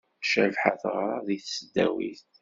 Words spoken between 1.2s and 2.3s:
deg tesdawit.